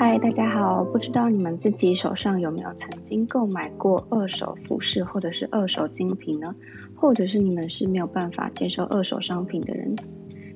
[0.00, 0.82] 嗨，大家好！
[0.82, 6.56] 不知道你们自己手上有没有曾经购买过二手服饰或者是二手精品呢？
[6.96, 9.94] 或者是你们是没有办法接受二手商品的人？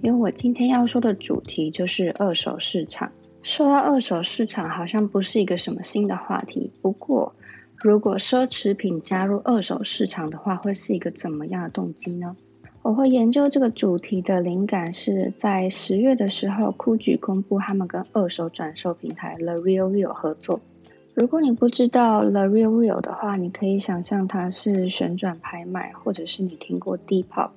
[0.00, 3.12] 因为我今天要说的主题就是二手市场。
[3.42, 6.72] 说到二手市场，好像不是一个什么新的话题。
[6.80, 7.34] 不过，
[7.76, 12.36] 如果奢侈品加入二手市场的话，会是一个怎么样的动机呢？
[12.86, 20.60] 我会研究这个主题的灵感是在十月的时候，酷举公布他们跟二手转售平台 The Real Real 合作。
[21.12, 27.50] 如果你不知道 The Real Real 的话，你可以想象它是旋转拍卖，或者是你听过 Depop，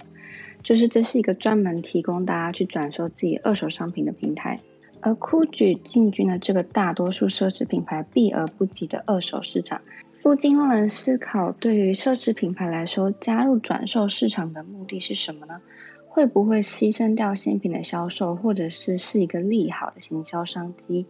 [0.64, 4.60] 就是这是一个专门提供大家去转售自己二手商品的平台。
[5.00, 9.82] 而酷举进军了这个大多数奢侈品牌避而不及的二手市场。
[10.22, 15.62] 不禁让人思考，对于奢侈品牌来说，加入转售市场的目的是什么呢？
[16.08, 21.06] 会不会牺牲掉新品的销售，或者是是一个利好的行销商机？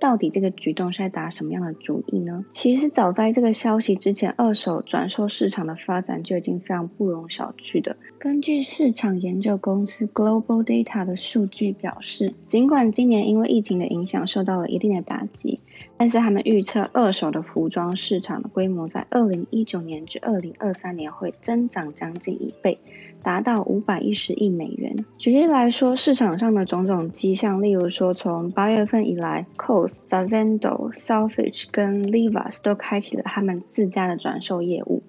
[0.00, 2.44] 到底这个举动是在打什么样的主意呢？
[2.52, 7.96] 其实早在这个消息之前，二手转售市场的发展就已经非常不容小觑的。
[8.18, 15.60] 根据市场研究公司 Global Data 的数据表示，尽管今年因为疫情的影响受到了一定的打击，
[15.96, 22.78] 但是他们预测二手的服装市场的规模在二零一九年至二零二三年会增长将近一倍。
[23.22, 25.04] 达到五百一十亿美元。
[25.18, 35.02] 举例来说，市场上的种种迹象，例如说，从八月份以来 cos、Zazendo、Selfish 跟 Levi's 都开启了他们自家的转售业务，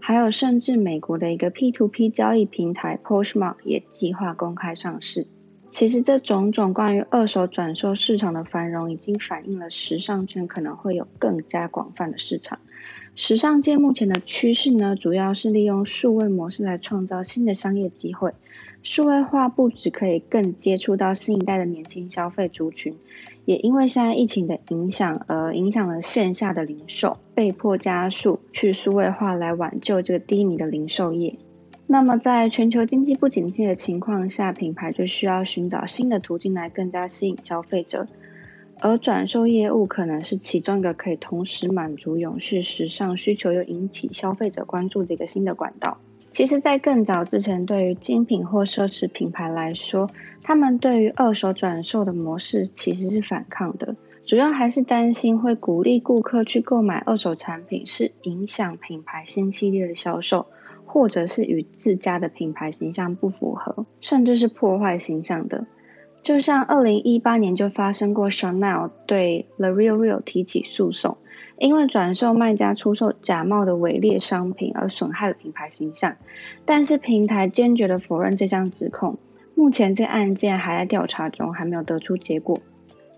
[0.00, 5.26] 还有甚至美国的一个 P2P 交易平台 Poshmark 也计划公开上市。
[5.70, 12.58] 其实，这种种关于二手转售市场的繁荣，已经反映了时尚圈可能会有更加广泛的市场。
[13.14, 18.32] 时尚界目前的趋势呢，主要是利用数位模式来创造新的商业机会。
[18.82, 22.96] 数位化不止可以更接触到新一代的年轻消费族群，
[23.44, 31.36] 也因为现在疫情的影响而影响了线下的零售，被迫加速去数位化来挽救这个低迷的零售业。
[31.90, 38.06] 那么，在全球经济不景气的情况下，品牌就需要寻找新的途径来更加吸引消费者，
[38.78, 45.96] 而转售业务可能是其中一个可以同时满足永续时尚需求又引起消费者关注的一个新的管道。
[46.30, 50.10] 其实，在更早之前，对于精品或奢侈品牌来说，
[50.42, 53.96] 他们对于二手转售的模式其实是反抗的，
[54.26, 60.44] 主要还是担心会鼓励顾客去购买二手产品，是影响品牌新系列的销售。
[60.88, 65.66] 或者是与自家的品牌形象不符合，甚至是破坏形象的。
[66.20, 71.18] 就像二零一八年就发生过，Chanel 对 The Real Real 提起诉讼，
[71.58, 76.16] 因为转售卖家出售假冒的伪劣商品而损害了品牌形象，
[76.64, 79.18] 但是平台坚决的否认这项指控。
[79.54, 82.60] 目前这案件还在调查中，还没有得出结果。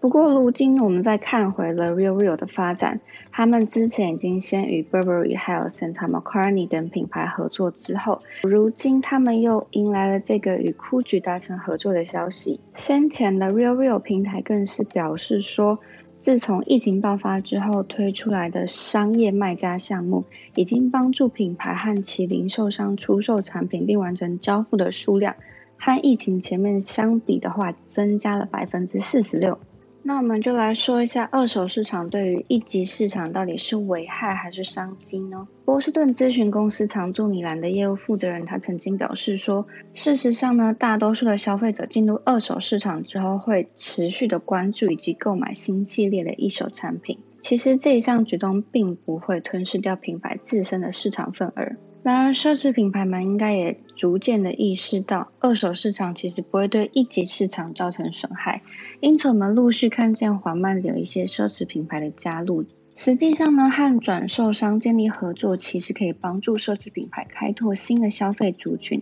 [0.01, 3.01] 不过，如今我们再看回了 Real Real 的发展，
[3.31, 12.61] 他们之前已经先与 Burberry 还有 Santa m c c a r n e y 等品牌合作之后，如今他们又迎来了这个与 Gucci 达成合作的消息。
[12.75, 15.81] 先前的 Real Real 平台更是表示说，
[16.19, 20.25] 自从疫情爆发之后推出来的商业卖家项目，
[20.55, 25.37] 已经帮助品牌和其零售商出售产品并完成交付的数量，
[25.77, 29.59] 和疫情前面相比的话，增加了百分之四十六。
[30.03, 35.47] 那我们就来说一下二手市场对于一级市场到底是危害还是商机呢？
[35.71, 47.21] 波士顿咨询公司常驻米兰的业务负责人他曾经表示说，事实上呢，大多数的消费者进入二手市场之后会持续的关注以及购买新系列的一手产品。
[47.41, 51.77] 其实这一项举动并不会吞噬掉品牌自身的市场份额。
[52.03, 58.63] 然而，奢侈品牌们应该也逐渐的意识到，二手市场其实不会对一级市场造成损害。
[58.99, 62.65] 因此，我们陆续看见缓慢有一些奢侈品牌的加入。
[63.03, 69.01] 实际上呢，和转售商建立合作，其实可以帮助奢侈品牌开拓新的消费族群。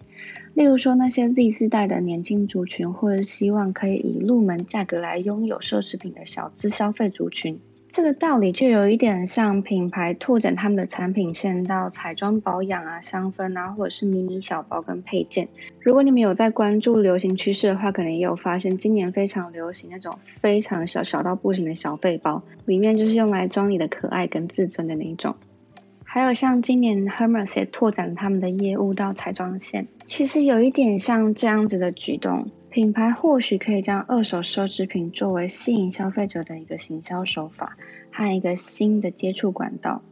[0.55, 7.59] 例如说，那些 Z 世代的年轻族群，或者希望可以以入门价格来拥有奢侈品的小资消费族群。
[7.91, 15.49] 这个道理就有一点像品牌拓展他们的产品线到彩妆保养啊、香氛啊，或者是迷你小包跟配件。
[15.81, 25.35] 如果你们有在关注流行趋势的话，可能也有发现今年非常流行那种非常小小到不行的小背包，里面就是用来装你的可爱跟自尊的那一种。
[26.05, 32.49] 还有像今年 Hermes 也拓展他们的业务到彩妆线，其实有一点像这样子的举动。
[32.71, 37.79] 品牌或许可以将二手奢侈品作为吸引消费者的一个行销手法
[38.13, 40.03] 和一个新的接触管道。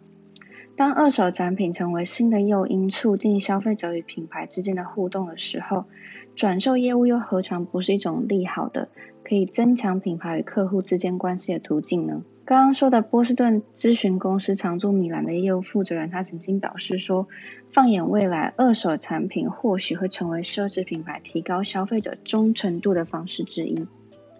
[0.74, 5.84] 当二手展品成为新的诱因，促进消费者与品牌之间的互动的时候，
[6.34, 8.88] 转售业务又何尝不是一种利好的？
[9.22, 12.22] 可以增强品牌与客户之间关系的途径呢？
[12.46, 17.26] 刚刚说的波士顿咨询公司常驻米兰的业务负责人，他曾经表示说，
[17.72, 23.88] 放眼未来，二手产品或许会成为奢侈品牌提高消费者忠诚度的方式之一。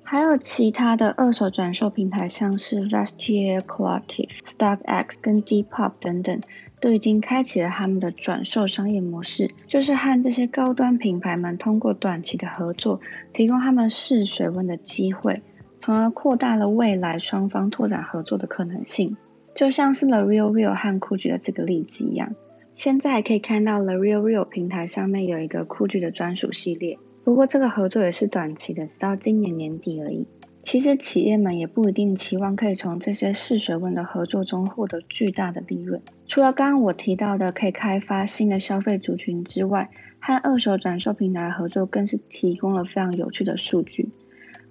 [0.05, 6.41] 还有其他的二手转售平台，像是 Vestia Collective、StockX 跟 Depop 等等，
[6.81, 13.01] 都已经开启了他们的转售商业模式，就是和这些高端品牌们通过短期的合作，
[13.33, 15.43] 提供他们试水温的机会。
[15.87, 19.17] 从而扩大了未来双方拓展合作的可能性，
[19.55, 22.35] 就像是 The Real Real 和酷具的这个例子一样。
[22.75, 30.27] 现在可以看到 The Real Real 平台上面有一个酷具的专属系列，不过这个合作也是短期的，直到今年年底而已。
[30.65, 36.03] 其实企业们也不一定期望可以从这些试水温的合作中获得巨大的利润。
[36.27, 39.89] 除了刚刚我提到的可以开发新的消费族群之外，
[40.19, 44.09] 和二手转售平台合作更是提供了非常有趣的数据。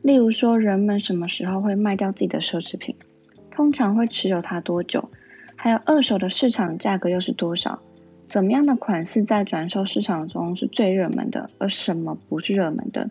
[0.05, 2.95] 例如说，人们什么时候会卖掉自己的奢侈品？
[3.49, 5.09] 通常会持有它多久？
[5.55, 7.79] 还有二手的市场价格又是多少？
[8.29, 13.09] 怎么样的款式在转售市场中是最热门的，而什么不是热门的？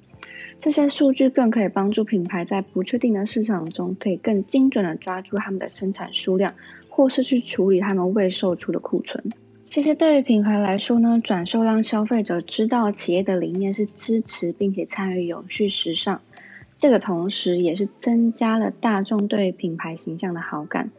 [0.61, 6.55] 这些数据更可以帮助品牌在不确定的市场中，可以更精准的抓住他们的生产数量，
[6.89, 9.33] 或是去处理他们未售出的库存。
[9.67, 16.21] 其实对于品牌来说呢，转售让消费者知道企业的理念是支持并且参与永续时尚。
[16.77, 20.91] 这个同时也是增加了大众对品牌形象的好感，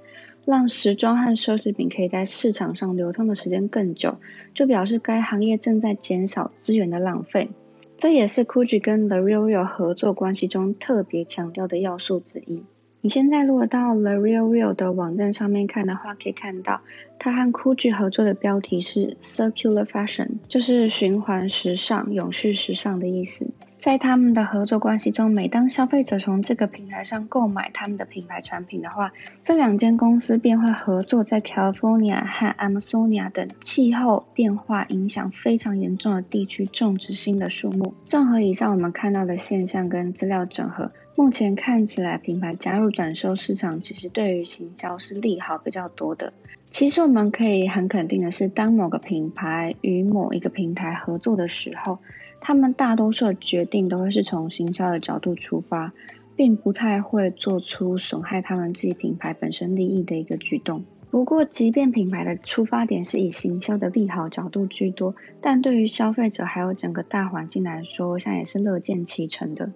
[0.46, 4.16] 让时装和奢侈品可以在市场上流通的时间更久，
[4.54, 7.50] 就表示该行业正在减少资源的浪费。
[7.98, 12.64] 这也是 Gucci 跟 The Real Real 合作关系中特别强调的要素之一。
[13.02, 16.82] 你现在如果到 The Real Real 的网站上面看的话，可以看到
[17.20, 23.48] 它和 Gucci 合作的标题是 Circular Fashion，就是循环时尚、永续时尚的意思。
[23.78, 29.12] 在他们的合作关系中，每当消费者从这个平台上购买他们的品牌产品的话，
[29.44, 37.94] 这两间公司便会合作在 California 和 Amazonia 等气候变化影响非常严重的地区种植新的树木。
[38.06, 46.34] 综合以上我们看到的现象跟资料整合，目前看起来品牌加入转售市场，其实对于行销是利好比较多的。
[46.76, 52.00] 其实我们可以很肯定的是，当某个品牌与某一个平台合作的时候，
[52.42, 55.94] 他们大多数的决定都会是从行销的角度出发，
[56.36, 60.84] 并不太会做出损害他们自己品牌本身利益的一个举动。
[61.10, 69.72] 不过，即便品牌的出发点是以行销的利好角度居多，但对于消费者还有整个大环境来说，像也是乐见其成的。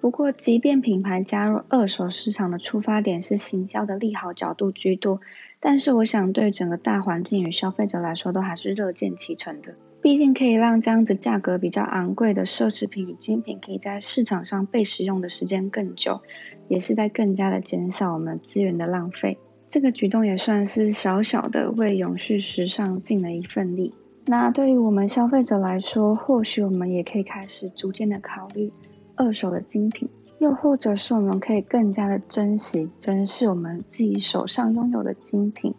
[0.00, 5.20] 不过，即便品牌加入二手市场的出发点是行销的利好角度居多，
[5.58, 9.74] 但是我想对整个大环境与消费者来说，都还是乐见其成的。
[10.02, 16.20] 毕竟可以让这样子价格比较昂贵的奢侈品与精品可以在市场上被使用的时间更久，
[16.68, 19.38] 也是在更加的减少我们资源的浪费。
[19.68, 23.92] 这个举动也算是小小的为永续时尚尽了一份力。
[24.26, 28.70] 那对于我们消费者来说，或许我们也可以开始逐渐的考虑
[29.16, 30.08] 二手的精品，
[30.38, 35.74] 又或者是我们可以更加的珍惜、珍视我们自己手上拥有的精品。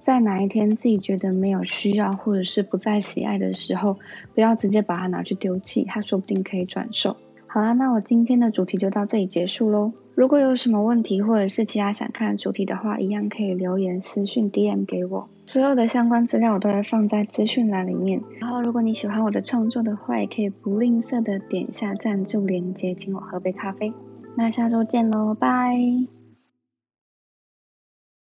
[0.00, 3.98] 在哪一天自己觉得没有需要，或者是不再喜爱的时候，
[4.34, 7.16] 不要直接把它拿去丢弃，它说不定可以转售。
[7.46, 9.92] 好啦，那我今天的主题就到这里结束喽。
[10.14, 15.28] 如果有什么问题，或者是其他想看的主题的话，一样可以留言私信 DM 给我。
[15.46, 18.20] 所有的相关资料我都会放在资讯栏里面。
[18.38, 23.92] 然后，如果你喜欢我的创作的话，也可以不吝啬的点下赞助链接，请我喝杯咖啡。
[24.36, 26.19] 那下周见喽，拜。